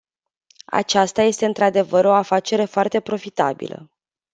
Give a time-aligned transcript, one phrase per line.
[0.71, 3.91] Aceasta este într-adevăr o afacere foarte profitabilă.